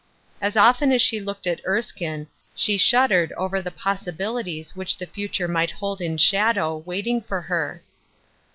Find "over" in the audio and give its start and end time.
3.33-3.61